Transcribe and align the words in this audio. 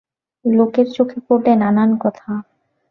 লোকের 0.45 0.87
চোখে 0.91 1.19
পড়লে 1.27 1.51
নানান 1.55 1.91
কথা। 2.03 2.29